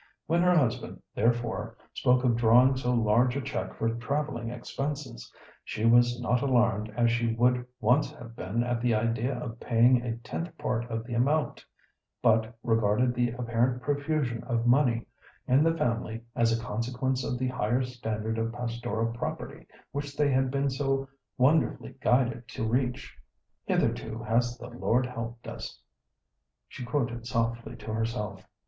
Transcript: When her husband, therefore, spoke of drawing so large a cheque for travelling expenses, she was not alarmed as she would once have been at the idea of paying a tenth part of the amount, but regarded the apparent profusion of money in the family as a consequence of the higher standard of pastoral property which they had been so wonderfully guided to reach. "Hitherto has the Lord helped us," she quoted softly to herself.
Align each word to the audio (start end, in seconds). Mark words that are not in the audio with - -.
When 0.25 0.41
her 0.41 0.57
husband, 0.57 0.99
therefore, 1.13 1.77
spoke 1.93 2.23
of 2.23 2.35
drawing 2.35 2.75
so 2.75 2.91
large 2.91 3.35
a 3.35 3.41
cheque 3.41 3.75
for 3.75 3.87
travelling 3.97 4.49
expenses, 4.49 5.31
she 5.63 5.85
was 5.85 6.19
not 6.19 6.41
alarmed 6.41 6.91
as 6.97 7.11
she 7.11 7.33
would 7.35 7.67
once 7.79 8.11
have 8.13 8.35
been 8.35 8.63
at 8.63 8.81
the 8.81 8.95
idea 8.95 9.35
of 9.37 9.59
paying 9.59 10.01
a 10.01 10.17
tenth 10.17 10.57
part 10.57 10.85
of 10.89 11.03
the 11.05 11.13
amount, 11.13 11.63
but 12.19 12.57
regarded 12.63 13.13
the 13.13 13.29
apparent 13.33 13.83
profusion 13.83 14.43
of 14.45 14.65
money 14.65 15.05
in 15.47 15.63
the 15.63 15.77
family 15.77 16.23
as 16.35 16.51
a 16.51 16.59
consequence 16.63 17.23
of 17.23 17.37
the 17.37 17.49
higher 17.49 17.83
standard 17.83 18.39
of 18.39 18.51
pastoral 18.51 19.13
property 19.13 19.67
which 19.91 20.17
they 20.17 20.31
had 20.31 20.49
been 20.49 20.71
so 20.71 21.07
wonderfully 21.37 21.93
guided 22.01 22.47
to 22.47 22.65
reach. 22.67 23.15
"Hitherto 23.65 24.23
has 24.23 24.57
the 24.57 24.69
Lord 24.69 25.05
helped 25.05 25.47
us," 25.47 25.79
she 26.67 26.83
quoted 26.83 27.27
softly 27.27 27.75
to 27.75 27.93
herself. 27.93 28.43